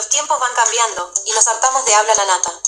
Los 0.00 0.08
tiempos 0.08 0.40
van 0.40 0.54
cambiando 0.54 1.12
y 1.26 1.32
nos 1.32 1.46
hartamos 1.46 1.84
de 1.84 1.94
habla 1.94 2.14
la 2.14 2.24
nata. 2.24 2.58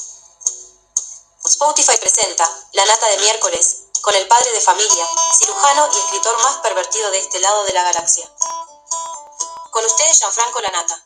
Spotify 1.46 1.96
presenta 1.96 2.46
La 2.72 2.84
Nata 2.84 3.06
de 3.06 3.16
miércoles, 3.20 3.84
con 4.02 4.14
el 4.14 4.28
padre 4.28 4.52
de 4.52 4.60
familia, 4.60 5.08
cirujano 5.38 5.88
y 5.94 5.98
escritor 5.98 6.36
más 6.42 6.56
pervertido 6.56 7.10
de 7.10 7.20
este 7.20 7.40
lado 7.40 7.64
de 7.64 7.72
la 7.72 7.84
galaxia. 7.84 8.30
Con 9.70 9.82
ustedes, 9.82 10.18
Gianfranco 10.18 10.60
La 10.60 10.68
Nata. 10.72 11.04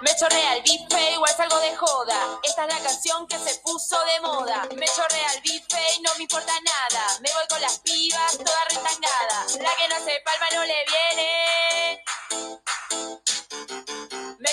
Me 0.00 0.16
chorrea 0.16 0.54
el 0.54 0.62
bife, 0.62 1.10
igual 1.10 1.36
salgo 1.36 1.58
de 1.58 1.76
joda. 1.76 2.40
Esta 2.42 2.64
es 2.64 2.74
la 2.74 2.80
canción 2.80 3.26
que 3.26 3.38
se 3.38 3.58
puso 3.58 3.98
de 4.04 4.20
moda. 4.20 4.66
Me 4.76 4.86
chorrea 4.86 5.32
el 5.34 5.40
bife 5.42 5.65
me 6.16 6.22
importa 6.22 6.52
nada. 6.64 7.06
Me 7.20 7.30
voy 7.32 7.46
con 7.48 7.60
las 7.60 7.78
pibas, 7.80 8.38
toda 8.38 8.64
retangada. 8.64 9.46
La 9.60 9.76
que 9.76 9.88
no 9.88 9.96
se 10.04 10.20
palma 10.24 10.46
no 10.54 10.64
le 10.64 10.84
viene. 10.86 11.85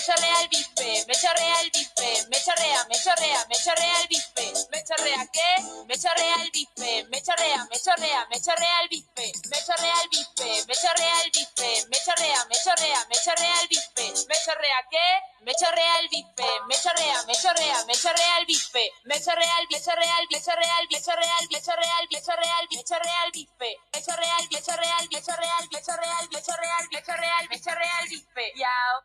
Chorrea 0.05 0.41
el 0.41 0.49
bife, 0.49 1.05
me 1.07 1.15
chorrea 1.15 1.61
el 1.61 1.71
bife, 1.71 2.27
me 2.29 2.37
chorrea, 2.43 2.85
me 2.89 2.95
chorrea, 2.99 3.45
me 3.47 3.55
chorrea 3.55 4.01
el 4.01 4.07
bife. 4.09 4.53
¿Me 4.71 4.83
chorrea 4.83 5.27
qué? 5.31 5.63
Me 5.87 5.97
chorrea 5.97 6.35
el 6.43 6.51
bife, 6.51 7.05
me 7.09 7.21
chorrea, 7.21 7.65
me 7.71 7.79
chorrea, 7.79 8.27
me 8.29 8.41
chorrea 8.41 8.81
el 8.81 8.89
bife. 8.89 9.31
Me 9.49 9.57
chorrea 9.63 10.01
el 10.03 10.09
bife, 10.09 10.65
me 10.67 10.75
chorrea 10.75 11.21
el 11.23 11.31
bife, 11.31 11.85
me 11.89 11.97
chorrea, 12.03 12.45
me 12.49 12.55
chorrea, 12.63 13.05
me 13.09 13.15
chorrea 13.15 13.61
el 13.61 13.67
bife. 13.69 14.25
¿Me 14.27 14.35
chorrea 14.45 14.79
qué? 14.91 15.07
Me 15.45 15.53
chorrea 15.55 15.99
el 15.99 16.09
bife, 16.09 16.49
me 16.67 16.75
chorrea, 16.75 17.23
me 17.23 17.33
chorrea, 17.35 17.85
me 17.85 17.93
chorrea 17.95 18.37
el 18.39 18.45
bife. 18.45 18.91
Me 19.05 19.21
chorrea 19.21 19.59
el 19.59 19.67
bife, 19.67 19.81
chorrea 19.83 20.19
el 20.19 20.27
bife, 20.27 20.41
chorrea 20.43 20.79
el 20.79 20.87
bife, 20.87 21.01
chorrea 21.01 21.39
el 21.39 21.47
bife, 21.47 21.61
chorrea 21.63 21.99
el 22.01 22.07
bife, 22.09 22.21
chorrea 22.23 22.59
el 22.59 22.67
bife, 22.67 22.83
chorrea 22.83 23.23
el 23.25 23.31
bife. 23.31 23.77
Me 23.93 24.01
chorrea 24.03 24.37
el 24.39 24.47
bife, 24.49 24.61
chorrea 24.63 24.97
el 24.99 25.07
bife, 25.07 25.21
chorrea 25.23 25.57
el 25.61 25.67
bife, 25.69 25.81
chorrea 25.81 26.19
el 26.19 26.27
bife, 26.27 26.41
chorrea 26.43 26.77
el 26.81 26.87
bife, 26.89 27.03
chorrea 27.05 27.39
el 27.39 27.47
bife, 27.47 27.63
chorrea 27.63 27.99
el 28.01 28.09
bife. 28.09 28.53
Yao. 28.57 29.03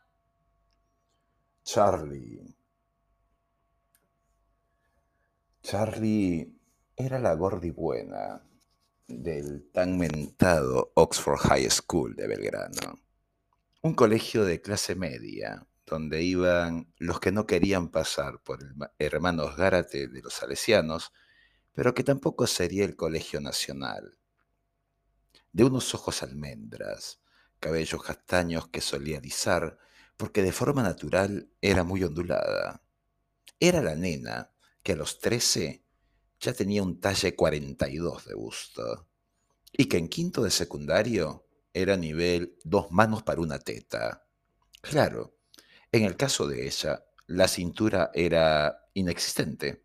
Charlie. 1.70 2.56
Charlie 5.62 6.50
era 6.97 7.19
la 7.19 7.34
gordi 7.34 7.69
buena 7.70 8.42
del 9.06 9.70
tan 9.70 9.98
mentado 9.98 10.92
Oxford 10.94 11.36
High 11.41 11.69
School 11.69 12.16
de 12.16 12.27
Belgrano. 12.27 13.02
Un 13.83 13.94
colegio 13.94 14.47
de 14.47 14.62
clase 14.62 14.94
media, 14.94 15.66
donde 15.84 16.22
iban 16.22 16.91
los 16.97 17.20
que 17.20 17.33
no 17.33 17.44
querían 17.47 17.91
pasar 17.91 18.41
por 18.42 18.62
el 18.62 18.75
ma- 18.75 18.94
hermanos 18.98 19.55
Gárate 19.55 20.08
de 20.08 20.22
los 20.22 20.32
Salesianos, 20.32 21.12
pero 21.75 21.92
que 21.92 22.03
tampoco 22.03 22.47
sería 22.47 22.86
el 22.86 22.97
colegio 22.97 23.42
nacional. 23.42 24.16
De 25.53 25.64
unos 25.64 25.94
ojos 25.94 26.22
almendras, 26.22 27.20
cabellos 27.60 28.03
castaños 28.03 28.69
que 28.69 28.80
solía 28.80 29.19
alisar, 29.19 29.78
porque 30.19 30.42
de 30.42 30.52
forma 30.52 30.83
natural 30.83 31.48
era 31.62 31.84
muy 31.84 32.05
ondulada. 32.05 32.83
Era 33.58 33.80
la 33.80 33.94
nena 33.94 34.50
que 34.83 34.92
a 34.92 34.97
los 34.97 35.20
13 35.20 35.83
ya 36.41 36.52
tenía 36.52 36.83
un 36.83 37.00
talle 37.00 37.34
42 37.34 38.27
de 38.27 38.34
busto 38.34 39.08
y 39.72 39.86
que 39.86 39.97
en 39.97 40.08
quinto 40.08 40.42
de 40.42 40.50
secundario 40.50 41.47
era 41.72 41.97
nivel 41.97 42.58
dos 42.64 42.91
manos 42.91 43.22
para 43.22 43.41
una 43.41 43.60
teta. 43.60 44.27
Claro, 44.80 45.36
en 45.92 46.05
el 46.05 46.16
caso 46.16 46.48
de 46.48 46.66
ella, 46.66 47.05
la 47.27 47.47
cintura 47.47 48.10
era 48.12 48.88
inexistente, 48.94 49.84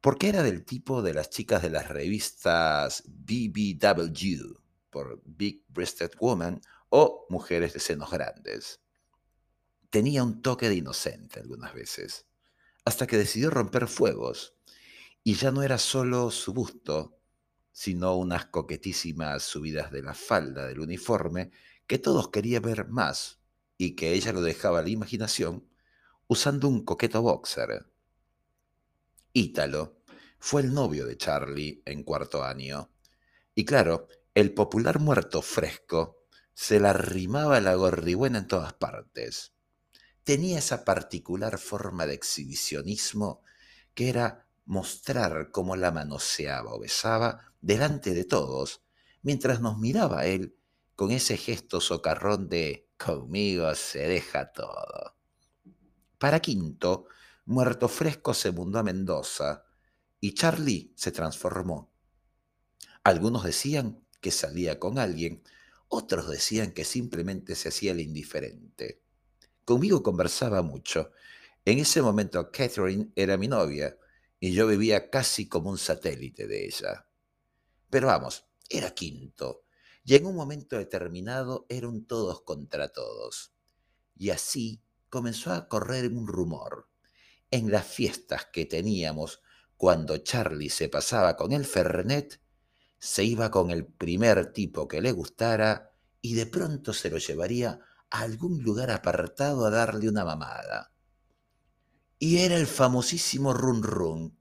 porque 0.00 0.28
era 0.28 0.42
del 0.42 0.64
tipo 0.64 1.02
de 1.02 1.14
las 1.14 1.30
chicas 1.30 1.62
de 1.62 1.70
las 1.70 1.88
revistas 1.88 3.02
BBW, 3.06 4.54
por 4.90 5.20
Big 5.24 5.64
Breasted 5.68 6.12
Woman, 6.20 6.60
o 6.90 7.26
Mujeres 7.28 7.72
de 7.72 7.80
Senos 7.80 8.10
Grandes. 8.12 8.83
Tenía 9.94 10.24
un 10.24 10.42
toque 10.42 10.68
de 10.68 10.74
inocente 10.74 11.38
algunas 11.38 11.72
veces, 11.72 12.26
hasta 12.84 13.06
que 13.06 13.16
decidió 13.16 13.48
romper 13.50 13.86
fuegos, 13.86 14.56
y 15.22 15.34
ya 15.34 15.52
no 15.52 15.62
era 15.62 15.78
solo 15.78 16.32
su 16.32 16.52
busto, 16.52 17.20
sino 17.70 18.16
unas 18.16 18.46
coquetísimas 18.46 19.44
subidas 19.44 19.92
de 19.92 20.02
la 20.02 20.12
falda 20.12 20.66
del 20.66 20.80
uniforme 20.80 21.52
que 21.86 22.00
todos 22.00 22.30
querían 22.30 22.62
ver 22.62 22.88
más 22.88 23.38
y 23.78 23.94
que 23.94 24.14
ella 24.14 24.32
lo 24.32 24.42
dejaba 24.42 24.80
a 24.80 24.82
la 24.82 24.88
imaginación 24.88 25.70
usando 26.26 26.66
un 26.66 26.84
coqueto 26.84 27.22
boxer. 27.22 27.86
Ítalo 29.32 30.00
fue 30.40 30.62
el 30.62 30.74
novio 30.74 31.06
de 31.06 31.16
Charlie 31.16 31.82
en 31.84 32.02
cuarto 32.02 32.42
año. 32.42 32.90
Y 33.54 33.64
claro, 33.64 34.08
el 34.34 34.54
popular 34.54 34.98
muerto 34.98 35.40
fresco 35.40 36.24
se 36.52 36.80
la 36.80 36.90
arrimaba 36.90 37.60
la 37.60 37.76
gordibuena 37.76 38.38
en 38.38 38.48
todas 38.48 38.72
partes. 38.72 39.53
Tenía 40.24 40.58
esa 40.58 40.84
particular 40.84 41.58
forma 41.58 42.06
de 42.06 42.14
exhibicionismo 42.14 43.42
que 43.94 44.08
era 44.08 44.46
mostrar 44.64 45.50
cómo 45.50 45.76
la 45.76 45.90
manoseaba 45.90 46.72
o 46.74 46.80
besaba 46.80 47.52
delante 47.60 48.14
de 48.14 48.24
todos, 48.24 48.82
mientras 49.22 49.60
nos 49.60 49.78
miraba 49.78 50.24
él 50.24 50.56
con 50.96 51.10
ese 51.10 51.36
gesto 51.36 51.80
socarrón 51.80 52.48
de 52.48 52.88
conmigo 52.96 53.74
se 53.74 54.08
deja 54.08 54.50
todo. 54.52 55.16
Para 56.18 56.40
quinto, 56.40 57.06
Muerto 57.44 57.88
Fresco 57.88 58.32
se 58.32 58.50
mudó 58.50 58.78
a 58.78 58.82
Mendoza 58.82 59.64
y 60.20 60.32
Charlie 60.32 60.94
se 60.96 61.12
transformó. 61.12 61.92
Algunos 63.02 63.44
decían 63.44 64.02
que 64.22 64.30
salía 64.30 64.78
con 64.78 64.98
alguien, 64.98 65.42
otros 65.88 66.30
decían 66.30 66.72
que 66.72 66.84
simplemente 66.84 67.54
se 67.54 67.68
hacía 67.68 67.92
el 67.92 68.00
indiferente. 68.00 69.03
Conmigo 69.64 70.02
conversaba 70.02 70.62
mucho. 70.62 71.12
En 71.64 71.78
ese 71.78 72.02
momento 72.02 72.50
Catherine 72.50 73.10
era 73.16 73.36
mi 73.38 73.48
novia 73.48 73.96
y 74.38 74.52
yo 74.52 74.66
vivía 74.66 75.08
casi 75.08 75.48
como 75.48 75.70
un 75.70 75.78
satélite 75.78 76.46
de 76.46 76.66
ella. 76.66 77.06
Pero 77.88 78.08
vamos, 78.08 78.44
era 78.68 78.90
quinto, 78.90 79.64
y 80.04 80.16
en 80.16 80.26
un 80.26 80.36
momento 80.36 80.76
determinado 80.76 81.64
eran 81.70 82.04
todos 82.04 82.42
contra 82.42 82.88
todos. 82.88 83.54
Y 84.16 84.30
así 84.30 84.82
comenzó 85.08 85.52
a 85.52 85.68
correr 85.68 86.12
un 86.12 86.26
rumor. 86.26 86.88
En 87.50 87.70
las 87.70 87.86
fiestas 87.86 88.46
que 88.52 88.66
teníamos, 88.66 89.40
cuando 89.78 90.18
Charlie 90.18 90.70
se 90.70 90.88
pasaba 90.90 91.36
con 91.36 91.52
el 91.52 91.64
Fernet, 91.64 92.40
se 92.98 93.24
iba 93.24 93.50
con 93.50 93.70
el 93.70 93.86
primer 93.86 94.52
tipo 94.52 94.88
que 94.88 95.00
le 95.00 95.12
gustara 95.12 95.94
y 96.20 96.34
de 96.34 96.46
pronto 96.46 96.92
se 96.92 97.10
lo 97.10 97.18
llevaría 97.18 97.80
a 98.14 98.20
algún 98.20 98.62
lugar 98.62 98.92
apartado 98.92 99.66
a 99.66 99.70
darle 99.70 100.08
una 100.08 100.24
mamada. 100.24 100.92
Y 102.16 102.38
era 102.38 102.54
el 102.54 102.68
famosísimo 102.68 103.52
Run 103.52 103.82
Run. 103.82 104.38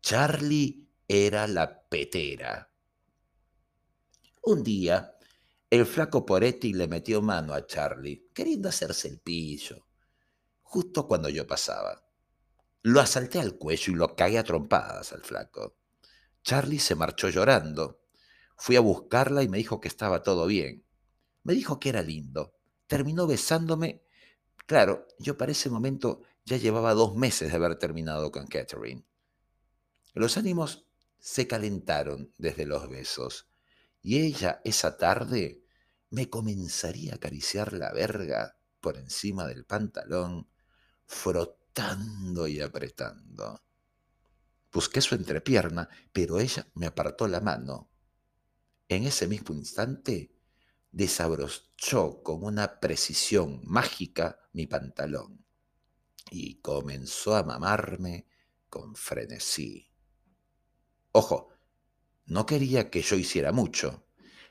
Charlie 0.00 0.88
era 1.06 1.46
la 1.46 1.82
petera. 1.90 2.72
Un 4.44 4.62
día, 4.62 5.14
el 5.68 5.84
flaco 5.84 6.24
Poretti 6.24 6.72
le 6.72 6.88
metió 6.88 7.20
mano 7.20 7.52
a 7.52 7.66
Charlie, 7.66 8.30
queriendo 8.32 8.70
hacerse 8.70 9.08
el 9.08 9.20
pillo, 9.20 9.86
justo 10.62 11.06
cuando 11.06 11.28
yo 11.28 11.46
pasaba. 11.46 12.02
Lo 12.80 12.98
asalté 12.98 13.40
al 13.40 13.58
cuello 13.58 13.92
y 13.92 13.96
lo 13.96 14.16
cagué 14.16 14.38
a 14.38 14.44
trompadas 14.44 15.12
al 15.12 15.20
flaco. 15.20 15.76
Charlie 16.42 16.78
se 16.78 16.94
marchó 16.94 17.28
llorando. 17.28 18.00
Fui 18.56 18.76
a 18.76 18.80
buscarla 18.80 19.42
y 19.42 19.50
me 19.50 19.58
dijo 19.58 19.82
que 19.82 19.88
estaba 19.88 20.22
todo 20.22 20.46
bien. 20.46 20.86
Me 21.42 21.52
dijo 21.52 21.78
que 21.78 21.90
era 21.90 22.00
lindo. 22.00 22.54
Terminó 22.92 23.26
besándome. 23.26 24.02
Claro, 24.66 25.08
yo 25.18 25.38
para 25.38 25.52
ese 25.52 25.70
momento 25.70 26.20
ya 26.44 26.58
llevaba 26.58 26.92
dos 26.92 27.16
meses 27.16 27.48
de 27.48 27.56
haber 27.56 27.78
terminado 27.78 28.30
con 28.30 28.46
Catherine. 28.46 29.06
Los 30.12 30.36
ánimos 30.36 30.84
se 31.18 31.46
calentaron 31.46 32.34
desde 32.36 32.66
los 32.66 32.90
besos 32.90 33.48
y 34.02 34.20
ella 34.20 34.60
esa 34.64 34.98
tarde 34.98 35.64
me 36.10 36.28
comenzaría 36.28 37.12
a 37.12 37.14
acariciar 37.14 37.72
la 37.72 37.90
verga 37.94 38.58
por 38.82 38.98
encima 38.98 39.46
del 39.46 39.64
pantalón, 39.64 40.50
frotando 41.06 42.46
y 42.46 42.60
apretando. 42.60 43.62
Busqué 44.70 45.00
su 45.00 45.14
entrepierna, 45.14 45.88
pero 46.12 46.38
ella 46.38 46.68
me 46.74 46.88
apartó 46.88 47.26
la 47.26 47.40
mano. 47.40 47.88
En 48.86 49.04
ese 49.04 49.28
mismo 49.28 49.54
instante 49.54 50.31
desabrochó 50.92 52.22
con 52.22 52.44
una 52.44 52.78
precisión 52.78 53.60
mágica 53.64 54.38
mi 54.52 54.66
pantalón 54.66 55.44
y 56.30 56.60
comenzó 56.60 57.34
a 57.34 57.42
mamarme 57.42 58.26
con 58.68 58.94
frenesí. 58.94 59.90
Ojo, 61.12 61.50
no 62.26 62.46
quería 62.46 62.90
que 62.90 63.02
yo 63.02 63.16
hiciera 63.16 63.52
mucho. 63.52 64.06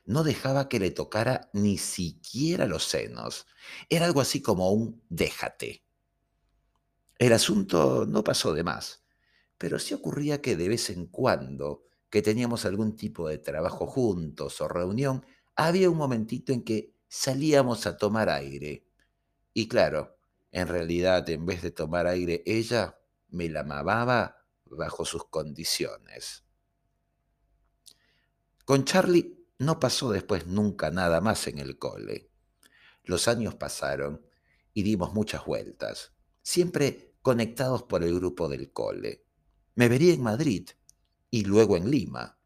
No 0.05 0.23
dejaba 0.23 0.67
que 0.67 0.79
le 0.79 0.91
tocara 0.91 1.49
ni 1.53 1.77
siquiera 1.77 2.65
los 2.65 2.85
senos. 2.85 3.45
Era 3.89 4.05
algo 4.05 4.21
así 4.21 4.41
como 4.41 4.71
un 4.71 5.03
déjate. 5.09 5.85
El 7.17 7.33
asunto 7.33 8.05
no 8.07 8.23
pasó 8.23 8.53
de 8.53 8.63
más, 8.63 9.03
pero 9.57 9.77
sí 9.77 9.93
ocurría 9.93 10.41
que 10.41 10.55
de 10.55 10.69
vez 10.69 10.89
en 10.89 11.05
cuando 11.05 11.85
que 12.09 12.21
teníamos 12.21 12.65
algún 12.65 12.95
tipo 12.95 13.29
de 13.29 13.38
trabajo 13.38 13.88
juntos 13.88 14.59
o 14.59 14.67
reunión, 14.67 15.25
había 15.56 15.89
un 15.89 15.98
momentito 15.98 16.53
en 16.53 16.63
que 16.63 16.94
salíamos 17.07 17.86
a 17.88 17.98
tomar 17.98 18.30
aire. 18.30 18.86
Y 19.53 19.68
claro, 19.68 20.18
en 20.51 20.68
realidad 20.68 21.30
en 21.30 21.45
vez 21.45 21.62
de 21.62 21.71
tomar 21.71 22.07
aire 22.07 22.44
ella 22.45 22.98
me 23.30 23.50
la 23.50 23.62
amaba 23.62 24.45
bajo 24.65 25.06
sus 25.06 25.25
condiciones. 25.25 26.44
Con 28.65 28.86
Charlie 28.86 29.45
no 29.59 29.80
pasó 29.80 30.12
después 30.12 30.48
nunca 30.48 30.92
nada 30.92 31.21
más 31.21 31.48
en 31.48 31.59
el 31.59 31.77
cole. 31.77 32.30
Los 33.03 33.27
años 33.27 33.56
pasaron 33.56 34.25
y 34.74 34.83
dimos 34.83 35.13
muchas 35.13 35.45
vueltas, 35.45 36.13
siempre 36.42 37.15
conectados 37.21 37.83
por 37.83 38.03
el 38.03 38.15
grupo 38.15 38.48
del 38.48 38.71
cole. 38.71 39.25
Me 39.75 39.89
vería 39.89 40.13
en 40.13 40.24
Madrid 40.24 40.69
y 41.30 41.44
luego 41.44 41.77
en 41.77 41.89
Lima. 41.89 42.38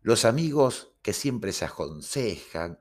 Los 0.00 0.24
amigos 0.24 0.92
que 1.06 1.12
siempre 1.12 1.52
se 1.52 1.64
aconsejan, 1.64 2.80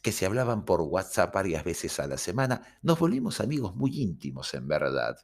que 0.00 0.10
se 0.10 0.24
hablaban 0.24 0.64
por 0.64 0.80
WhatsApp 0.80 1.34
varias 1.34 1.64
veces 1.64 2.00
a 2.00 2.06
la 2.06 2.16
semana, 2.16 2.78
nos 2.80 2.98
volvimos 2.98 3.40
amigos 3.40 3.76
muy 3.76 4.00
íntimos 4.00 4.54
en 4.54 4.66
verdad. 4.66 5.18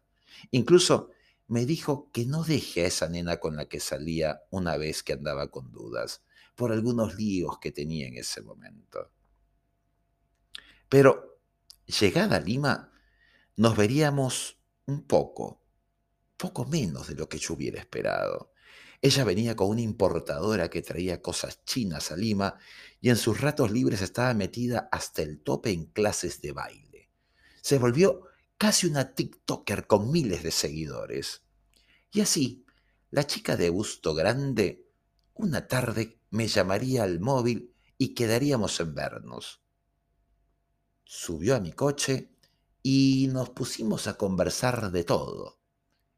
Incluso 0.51 1.09
me 1.49 1.65
dijo 1.65 2.11
que 2.13 2.27
no 2.27 2.45
deje 2.45 2.85
a 2.85 2.89
esa 2.89 3.09
nena 3.09 3.39
con 3.39 3.57
la 3.57 3.65
que 3.65 3.81
salía 3.81 4.43
una 4.51 4.77
vez 4.77 5.03
que 5.03 5.15
andaba 5.15 5.51
con 5.51 5.73
dudas, 5.73 6.23
por 6.55 6.71
algunos 6.71 7.15
líos 7.15 7.59
que 7.61 7.73
tenía 7.73 8.09
en 8.09 8.19
ese 8.19 8.43
momento. 8.43 9.11
Pero, 10.91 11.39
llegada 11.87 12.37
a 12.37 12.41
Lima, 12.41 12.93
nos 13.57 13.75
veríamos 13.75 14.59
un 14.85 15.07
poco, 15.07 15.63
poco 16.37 16.67
menos 16.67 17.09
de 17.09 17.15
lo 17.15 17.27
que 17.27 17.39
yo 17.39 17.55
hubiera 17.55 17.81
esperado. 17.81 18.53
Ella 19.05 19.23
venía 19.25 19.55
con 19.55 19.69
una 19.69 19.83
importadora 19.83 20.71
que 20.71 20.81
traía 20.81 21.21
cosas 21.21 21.63
chinas 21.67 22.11
a 22.11 22.17
Lima 22.17 22.57
y 23.03 23.11
en 23.11 23.17
sus 23.17 23.39
ratos 23.39 23.71
libres 23.71 24.01
estaba 24.01 24.33
metida 24.33 24.89
hasta 24.91 25.21
el 25.21 25.43
tope 25.43 25.73
en 25.73 25.85
clases 25.85 26.41
de 26.41 26.53
baile. 26.53 27.11
Se 27.61 27.77
volvió 27.77 28.23
casi 28.57 28.87
una 28.87 29.15
TikToker 29.15 29.87
con 29.87 30.11
miles 30.11 30.43
de 30.43 30.51
seguidores. 30.51 31.43
Y 32.13 32.23
así, 32.23 32.65
la 33.11 33.27
chica 33.27 33.59
de 33.59 33.69
gusto 33.69 34.15
grande, 34.15 34.89
una 35.35 35.69
tarde 35.69 36.19
me 36.31 36.49
llamaría 36.49 37.03
al 37.03 37.21
móvil 37.21 37.75
y 37.99 38.15
quedaríamos 38.15 38.81
en 38.81 38.95
vernos. 38.95 39.61
Subió 41.05 41.57
a 41.57 41.61
mi 41.61 41.73
coche 41.73 42.31
y 42.83 43.29
nos 43.31 43.51
pusimos 43.51 44.07
a 44.07 44.17
conversar 44.17 44.91
de 44.93 45.05
todo. 45.05 45.61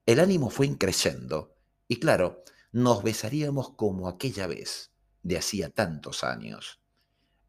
El 0.06 0.20
ánimo 0.20 0.50
fue 0.50 0.66
increyendo 0.66 1.56
y 1.88 1.98
claro, 1.98 2.44
nos 2.76 3.02
besaríamos 3.02 3.70
como 3.70 4.06
aquella 4.06 4.46
vez, 4.46 4.90
de 5.22 5.38
hacía 5.38 5.70
tantos 5.70 6.22
años. 6.22 6.82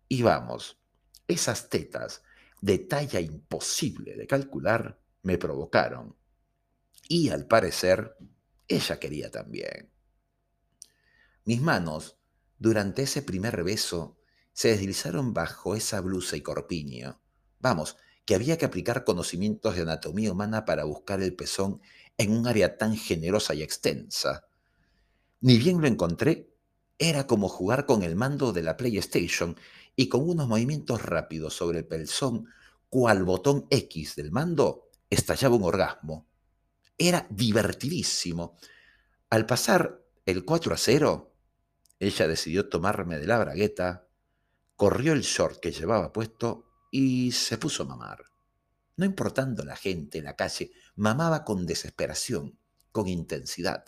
Y 0.07 0.21
vamos, 0.21 0.79
esas 1.27 1.68
tetas 1.68 2.24
de 2.62 2.79
talla 2.79 3.19
imposible 3.19 4.15
de 4.15 4.25
calcular 4.25 5.01
me 5.24 5.38
provocaron. 5.38 6.15
Y 7.09 7.27
al 7.27 7.45
parecer, 7.45 8.15
ella 8.69 9.01
quería 9.01 9.29
también. 9.29 9.91
Mis 11.44 11.59
manos, 11.62 12.18
durante 12.57 13.03
ese 13.03 13.21
primer 13.21 13.65
beso, 13.65 14.18
se 14.53 14.69
deslizaron 14.69 15.33
bajo 15.33 15.75
esa 15.75 16.00
blusa 16.00 16.38
y 16.38 16.41
corpiño. 16.41 17.21
Vamos, 17.59 17.97
que 18.24 18.33
había 18.33 18.57
que 18.57 18.65
aplicar 18.65 19.03
conocimientos 19.03 19.75
de 19.75 19.81
anatomía 19.81 20.31
humana 20.31 20.63
para 20.63 20.85
buscar 20.85 21.21
el 21.21 21.35
pezón 21.35 21.81
en 22.18 22.31
un 22.31 22.47
área 22.47 22.77
tan 22.77 22.95
generosa 22.95 23.53
y 23.56 23.62
extensa. 23.62 24.46
Ni 25.39 25.57
bien 25.57 25.81
lo 25.81 25.88
encontré, 25.88 26.54
era 26.98 27.28
como 27.28 27.48
jugar 27.48 27.86
con 27.86 28.01
el 28.01 28.16
mando 28.16 28.54
de 28.54 28.63
la 28.63 28.75
PlayStation 28.75 29.56
y 29.95 30.10
con 30.10 30.28
unos 30.28 30.48
movimientos 30.48 31.01
rápidos 31.04 31.54
sobre 31.54 31.80
el 31.80 31.86
pezón, 31.86 32.48
cual 32.89 33.24
botón 33.24 33.68
X 33.69 34.16
del 34.16 34.31
mando, 34.31 34.89
estallaba 35.10 35.56
un 35.56 35.63
orgasmo. 35.63 36.28
Era 36.98 37.28
divertidísimo. 37.30 38.57
Al 39.30 39.45
pasar 39.45 40.01
el 40.25 40.44
4 40.44 40.74
a 40.74 40.78
0, 40.78 41.34
ella 42.00 42.28
decidió 42.28 42.69
tomarme 42.69 43.19
de 43.19 43.28
la 43.28 43.38
bragueta, 43.38 44.07
corrió 44.75 45.13
el 45.13 45.22
short 45.22 45.60
que 45.60 45.72
llevaba 45.72 46.13
puesto 46.13 46.66
y 46.92 47.31
se 47.31 47.57
puso 47.57 47.84
a 47.84 47.88
mamar. 47.88 48.24
No 48.95 49.06
importando 49.06 49.63
la 49.63 49.75
gente 49.75 50.18
en 50.18 50.25
la 50.25 50.36
calle, 50.36 50.72
mamaba 50.95 51.44
con 51.44 51.68
desesperación, 51.68 52.57
con 52.92 53.07
intensidad. 53.07 53.86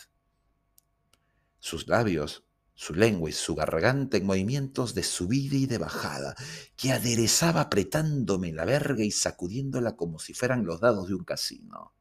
Sus 1.59 1.87
labios, 1.87 2.43
su 2.73 2.93
lengua 2.93 3.29
y 3.29 3.33
su 3.33 3.55
garganta 3.55 4.17
en 4.17 4.25
movimientos 4.25 4.93
de 4.95 5.03
subida 5.03 5.57
y 5.57 5.65
de 5.65 5.77
bajada, 5.77 6.35
que 6.77 6.91
aderezaba 6.91 7.61
apretándome 7.61 8.53
la 8.53 8.65
verga 8.65 9.03
y 9.03 9.11
sacudiéndola 9.11 9.95
como 9.95 10.19
si 10.19 10.33
fueran 10.33 10.65
los 10.65 10.79
dados 10.79 11.09
de 11.09 11.15
un 11.15 11.25
casino. 11.25 11.93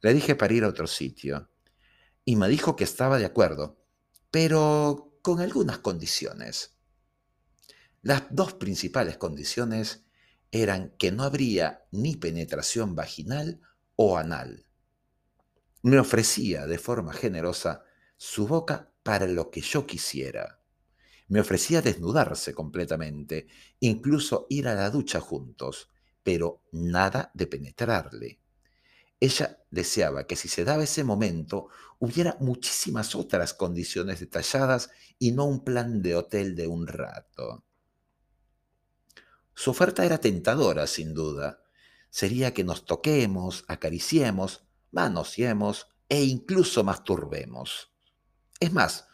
Le 0.00 0.14
dije 0.14 0.34
para 0.34 0.54
ir 0.54 0.64
a 0.64 0.68
otro 0.68 0.86
sitio, 0.86 1.50
y 2.24 2.36
me 2.36 2.48
dijo 2.48 2.74
que 2.74 2.84
estaba 2.84 3.18
de 3.18 3.26
acuerdo, 3.26 3.84
pero 4.30 5.18
con 5.22 5.40
algunas 5.40 5.78
condiciones. 5.78 6.78
Las 8.02 8.24
dos 8.30 8.54
principales 8.54 9.16
condiciones 9.16 10.04
eran 10.50 10.94
que 10.98 11.12
no 11.12 11.22
habría 11.22 11.84
ni 11.90 12.16
penetración 12.16 12.94
vaginal 12.94 13.60
o 13.96 14.18
anal. 14.18 14.66
Me 15.82 15.98
ofrecía 15.98 16.66
de 16.66 16.78
forma 16.78 17.12
generosa 17.12 17.83
su 18.16 18.46
boca 18.46 18.92
para 19.02 19.26
lo 19.26 19.50
que 19.50 19.60
yo 19.60 19.86
quisiera. 19.86 20.60
Me 21.28 21.40
ofrecía 21.40 21.82
desnudarse 21.82 22.52
completamente, 22.52 23.46
incluso 23.80 24.46
ir 24.50 24.68
a 24.68 24.74
la 24.74 24.90
ducha 24.90 25.20
juntos, 25.20 25.88
pero 26.22 26.62
nada 26.72 27.30
de 27.34 27.46
penetrarle. 27.46 28.40
Ella 29.20 29.58
deseaba 29.70 30.26
que 30.26 30.36
si 30.36 30.48
se 30.48 30.64
daba 30.64 30.84
ese 30.84 31.02
momento 31.04 31.68
hubiera 31.98 32.36
muchísimas 32.40 33.14
otras 33.14 33.54
condiciones 33.54 34.20
detalladas 34.20 34.90
y 35.18 35.32
no 35.32 35.46
un 35.46 35.64
plan 35.64 36.02
de 36.02 36.16
hotel 36.16 36.54
de 36.54 36.66
un 36.66 36.86
rato. 36.86 37.64
Su 39.54 39.70
oferta 39.70 40.04
era 40.04 40.18
tentadora, 40.18 40.86
sin 40.86 41.14
duda. 41.14 41.62
Sería 42.10 42.52
que 42.52 42.64
nos 42.64 42.84
toquemos, 42.84 43.64
acariciemos, 43.68 44.66
manoseemos 44.90 45.88
e 46.08 46.24
incluso 46.24 46.84
masturbemos. 46.84 47.93
Es 48.60 48.72
más, 48.72 49.08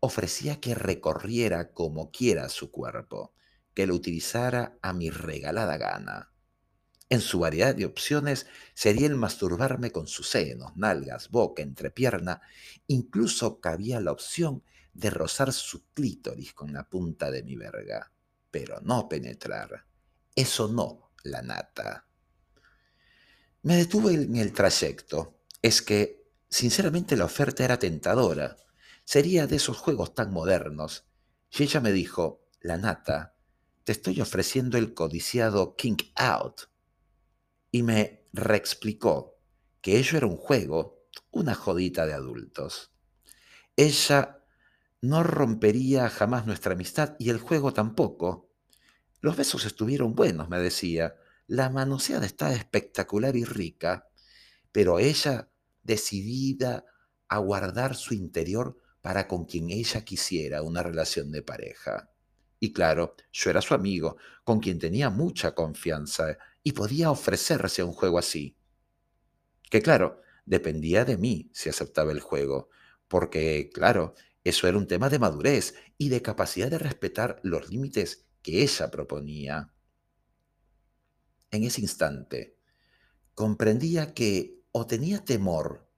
ofrecía 0.00 0.60
que 0.60 0.74
recorriera 0.74 1.72
como 1.72 2.10
quiera 2.10 2.48
su 2.48 2.70
cuerpo, 2.70 3.32
que 3.74 3.86
lo 3.86 3.94
utilizara 3.94 4.76
a 4.82 4.92
mi 4.92 5.10
regalada 5.10 5.76
gana. 5.76 6.32
En 7.08 7.20
su 7.20 7.40
variedad 7.40 7.74
de 7.74 7.84
opciones 7.84 8.46
sería 8.74 9.06
el 9.06 9.16
masturbarme 9.16 9.92
con 9.92 10.06
sus 10.06 10.30
senos, 10.30 10.76
nalgas, 10.76 11.30
boca, 11.30 11.62
entrepierna, 11.62 12.40
incluso 12.86 13.60
cabía 13.60 14.00
la 14.00 14.12
opción 14.12 14.62
de 14.94 15.10
rozar 15.10 15.52
su 15.52 15.84
clítoris 15.92 16.52
con 16.52 16.72
la 16.72 16.88
punta 16.88 17.30
de 17.30 17.42
mi 17.42 17.56
verga, 17.56 18.10
pero 18.50 18.80
no 18.80 19.08
penetrar. 19.08 19.84
Eso 20.34 20.68
no, 20.68 21.10
la 21.22 21.42
nata. 21.42 22.06
Me 23.62 23.76
detuve 23.76 24.14
en 24.14 24.36
el 24.36 24.52
trayecto. 24.52 25.38
Es 25.60 25.82
que, 25.82 26.24
sinceramente, 26.48 27.16
la 27.16 27.26
oferta 27.26 27.64
era 27.64 27.78
tentadora 27.78 28.56
Sería 29.04 29.46
de 29.46 29.56
esos 29.56 29.78
juegos 29.78 30.14
tan 30.14 30.32
modernos. 30.32 31.06
Y 31.50 31.64
ella 31.64 31.80
me 31.80 31.92
dijo, 31.92 32.46
la 32.60 32.76
nata, 32.76 33.36
te 33.84 33.92
estoy 33.92 34.20
ofreciendo 34.20 34.78
el 34.78 34.94
codiciado 34.94 35.76
King 35.76 35.96
Out. 36.16 36.62
Y 37.70 37.82
me 37.82 38.26
reexplicó 38.32 39.38
que 39.80 39.98
ello 39.98 40.16
era 40.16 40.26
un 40.26 40.36
juego, 40.36 41.06
una 41.30 41.54
jodita 41.54 42.06
de 42.06 42.14
adultos. 42.14 42.92
Ella 43.76 44.44
no 45.00 45.24
rompería 45.24 46.08
jamás 46.08 46.46
nuestra 46.46 46.74
amistad 46.74 47.16
y 47.18 47.30
el 47.30 47.38
juego 47.38 47.72
tampoco. 47.72 48.50
Los 49.20 49.36
besos 49.36 49.64
estuvieron 49.64 50.14
buenos, 50.14 50.48
me 50.48 50.58
decía. 50.58 51.16
La 51.48 51.68
manoseada 51.70 52.24
estaba 52.24 52.52
espectacular 52.54 53.36
y 53.36 53.44
rica, 53.44 54.08
pero 54.70 55.00
ella 55.00 55.50
decidida 55.82 56.84
a 57.28 57.38
guardar 57.38 57.96
su 57.96 58.14
interior 58.14 58.78
para 59.02 59.28
con 59.28 59.44
quien 59.44 59.70
ella 59.70 60.04
quisiera 60.04 60.62
una 60.62 60.82
relación 60.82 61.30
de 61.30 61.42
pareja. 61.42 62.10
Y 62.58 62.72
claro, 62.72 63.16
yo 63.32 63.50
era 63.50 63.60
su 63.60 63.74
amigo, 63.74 64.16
con 64.44 64.60
quien 64.60 64.78
tenía 64.78 65.10
mucha 65.10 65.54
confianza 65.54 66.38
y 66.62 66.72
podía 66.72 67.10
ofrecerse 67.10 67.82
a 67.82 67.84
un 67.84 67.92
juego 67.92 68.18
así. 68.18 68.56
Que 69.68 69.82
claro, 69.82 70.20
dependía 70.46 71.04
de 71.04 71.16
mí 71.16 71.50
si 71.52 71.68
aceptaba 71.68 72.12
el 72.12 72.20
juego, 72.20 72.68
porque 73.08 73.70
claro, 73.74 74.14
eso 74.44 74.68
era 74.68 74.78
un 74.78 74.86
tema 74.86 75.08
de 75.08 75.18
madurez 75.18 75.74
y 75.98 76.08
de 76.08 76.22
capacidad 76.22 76.70
de 76.70 76.78
respetar 76.78 77.40
los 77.42 77.68
límites 77.68 78.26
que 78.42 78.62
ella 78.62 78.90
proponía. 78.90 79.72
En 81.50 81.64
ese 81.64 81.80
instante, 81.80 82.56
comprendía 83.34 84.14
que 84.14 84.62
o 84.72 84.86
tenía 84.86 85.24
temor 85.24 85.91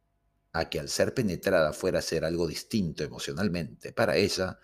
a 0.54 0.70
que 0.70 0.78
al 0.78 0.88
ser 0.88 1.12
penetrada 1.14 1.72
fuera 1.72 1.98
a 1.98 2.02
ser 2.02 2.24
algo 2.24 2.46
distinto 2.46 3.02
emocionalmente 3.02 3.92
para 3.92 4.16
ella, 4.16 4.60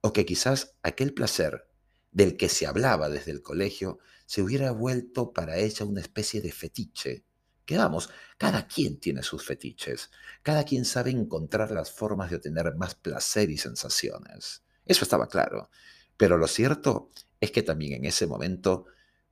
o 0.00 0.12
que 0.12 0.24
quizás 0.24 0.76
aquel 0.82 1.12
placer 1.12 1.68
del 2.12 2.36
que 2.36 2.48
se 2.48 2.64
hablaba 2.64 3.08
desde 3.08 3.32
el 3.32 3.42
colegio 3.42 3.98
se 4.24 4.40
hubiera 4.40 4.70
vuelto 4.70 5.32
para 5.32 5.58
ella 5.58 5.84
una 5.84 6.00
especie 6.00 6.40
de 6.40 6.52
fetiche. 6.52 7.24
Que 7.64 7.76
vamos, 7.76 8.08
cada 8.38 8.68
quien 8.68 9.00
tiene 9.00 9.24
sus 9.24 9.44
fetiches, 9.44 10.10
cada 10.42 10.64
quien 10.64 10.84
sabe 10.84 11.10
encontrar 11.10 11.72
las 11.72 11.90
formas 11.90 12.30
de 12.30 12.36
obtener 12.36 12.76
más 12.76 12.94
placer 12.94 13.50
y 13.50 13.58
sensaciones. 13.58 14.62
Eso 14.84 15.04
estaba 15.04 15.28
claro, 15.28 15.70
pero 16.16 16.38
lo 16.38 16.46
cierto 16.46 17.10
es 17.40 17.50
que 17.50 17.62
también 17.62 17.94
en 17.94 18.04
ese 18.04 18.28
momento 18.28 18.86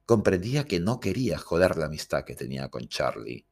comprendía 0.06 0.64
que 0.64 0.80
no 0.80 0.98
quería 0.98 1.38
joder 1.38 1.76
la 1.76 1.86
amistad 1.86 2.24
que 2.24 2.34
tenía 2.34 2.68
con 2.68 2.88
Charlie, 2.88 3.46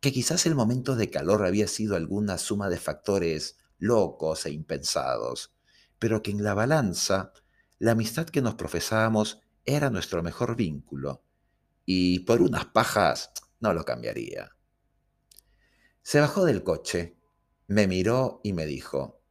que 0.00 0.12
quizás 0.12 0.46
el 0.46 0.54
momento 0.54 0.96
de 0.96 1.10
calor 1.10 1.44
había 1.46 1.68
sido 1.68 1.94
alguna 1.94 2.38
suma 2.38 2.68
de 2.68 2.78
factores 2.78 3.58
locos 3.78 4.46
e 4.46 4.50
impensados, 4.50 5.54
pero 5.98 6.22
que 6.22 6.30
en 6.30 6.42
la 6.42 6.54
balanza 6.54 7.32
la 7.78 7.92
amistad 7.92 8.26
que 8.26 8.42
nos 8.42 8.54
profesábamos 8.54 9.40
era 9.64 9.90
nuestro 9.90 10.22
mejor 10.22 10.56
vínculo, 10.56 11.22
y 11.84 12.20
por 12.20 12.42
unas 12.42 12.66
pajas 12.66 13.30
no 13.60 13.74
lo 13.74 13.84
cambiaría. 13.84 14.56
Se 16.02 16.20
bajó 16.20 16.44
del 16.44 16.62
coche, 16.62 17.16
me 17.66 17.86
miró 17.86 18.40
y 18.42 18.52
me 18.52 18.66
dijo, 18.66 19.22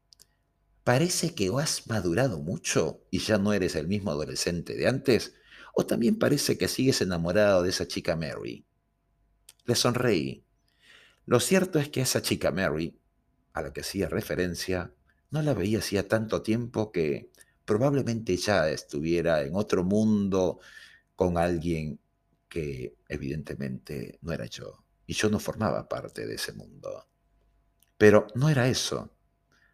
¿parece 0.83 1.35
que 1.35 1.51
has 1.59 1.87
madurado 1.87 2.39
mucho 2.39 3.05
y 3.11 3.19
ya 3.19 3.37
no 3.37 3.53
eres 3.53 3.75
el 3.75 3.87
mismo 3.87 4.11
adolescente 4.11 4.75
de 4.75 4.87
antes? 4.87 5.33
¿O 5.73 5.85
también 5.85 6.17
parece 6.17 6.57
que 6.57 6.67
sigues 6.67 7.01
enamorado 7.01 7.63
de 7.63 7.69
esa 7.69 7.87
chica 7.87 8.15
Mary? 8.15 8.65
Le 9.65 9.75
sonreí. 9.75 10.45
Lo 11.29 11.39
cierto 11.39 11.77
es 11.77 11.89
que 11.89 12.01
esa 12.01 12.23
chica 12.23 12.49
Mary, 12.49 12.99
a 13.53 13.61
la 13.61 13.71
que 13.71 13.81
hacía 13.81 14.09
referencia, 14.09 14.95
no 15.29 15.43
la 15.43 15.53
veía 15.53 15.77
hacía 15.77 16.07
tanto 16.07 16.41
tiempo 16.41 16.91
que 16.91 17.29
probablemente 17.65 18.35
ya 18.35 18.67
estuviera 18.67 19.43
en 19.43 19.53
otro 19.53 19.83
mundo 19.83 20.59
con 21.15 21.37
alguien 21.37 21.99
que 22.47 22.95
evidentemente 23.07 24.17
no 24.23 24.33
era 24.33 24.47
yo. 24.47 24.83
Y 25.05 25.13
yo 25.13 25.29
no 25.29 25.39
formaba 25.39 25.87
parte 25.87 26.25
de 26.25 26.33
ese 26.33 26.51
mundo. 26.53 27.05
Pero 27.95 28.25
no 28.33 28.49
era 28.49 28.67
eso. 28.67 29.13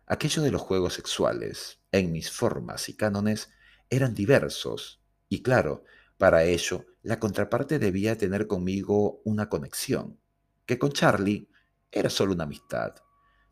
Aquello 0.07 0.41
de 0.41 0.51
los 0.51 0.61
juegos 0.61 0.95
sexuales, 0.95 1.79
en 1.93 2.11
mis 2.11 2.31
formas 2.31 2.89
y 2.89 2.97
cánones, 2.97 3.49
eran 3.89 4.13
diversos. 4.13 4.99
Y 5.29 5.41
claro, 5.41 5.85
para 6.17 6.43
ello, 6.43 6.85
la 7.01 7.17
contraparte 7.17 7.79
debía 7.79 8.17
tener 8.17 8.45
conmigo 8.45 9.21
una 9.23 9.47
conexión, 9.47 10.19
que 10.65 10.79
con 10.79 10.91
Charlie 10.91 11.49
era 11.91 12.09
solo 12.09 12.33
una 12.33 12.43
amistad. 12.43 12.95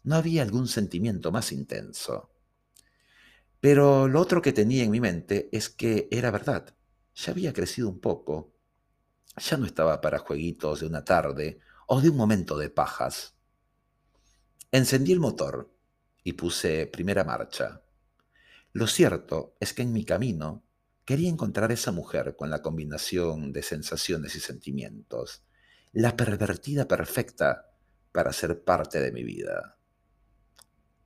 No 0.04 0.16
había 0.16 0.42
algún 0.42 0.68
sentimiento 0.68 1.32
más 1.32 1.52
intenso. 1.52 2.32
Pero 3.60 4.08
lo 4.08 4.20
otro 4.20 4.42
que 4.42 4.52
tenía 4.52 4.84
en 4.84 4.92
mi 4.92 5.00
mente 5.00 5.50
es 5.52 5.70
que 5.70 6.08
era 6.12 6.32
verdad. 6.32 6.76
Ya 7.16 7.32
había 7.32 7.54
crecido 7.54 7.88
un 7.88 8.00
poco. 8.00 8.54
Ya 9.38 9.58
no 9.58 9.66
estaba 9.66 10.02
para 10.02 10.20
jueguitos 10.20 10.82
de 10.82 10.88
una 10.88 11.06
tarde 11.06 11.60
o 11.88 12.02
de 12.02 12.10
un 12.10 12.18
momento 12.18 12.58
de 12.58 12.70
pajas. 12.70 13.36
Encendí 14.72 15.14
el 15.14 15.20
motor 15.20 15.74
y 16.24 16.34
puse 16.34 16.88
primera 16.88 17.24
marcha. 17.24 17.84
Lo 18.74 18.88
cierto 18.88 19.56
es 19.60 19.74
que 19.74 19.84
en 19.84 19.94
mi 19.94 20.04
camino 20.04 20.66
quería 21.06 21.30
encontrar 21.30 21.72
esa 21.72 21.92
mujer 21.92 22.36
con 22.36 22.50
la 22.50 22.62
combinación 22.62 23.54
de 23.54 23.62
sensaciones 23.62 24.36
y 24.36 24.40
sentimientos, 24.40 25.44
la 25.94 26.16
pervertida 26.18 26.88
perfecta 26.88 27.70
para 28.12 28.34
ser 28.34 28.64
parte 28.64 29.00
de 29.00 29.12
mi 29.12 29.24
vida. 29.24 29.78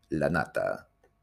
La 0.09 0.29
nata 0.29 0.86